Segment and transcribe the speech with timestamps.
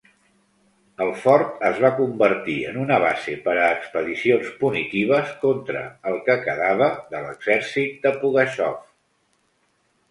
[1.03, 6.41] El fort es va convertir en una base per a expedicions punitives contra el que
[6.49, 8.83] quedava de l'exèrcit de Pugatxov.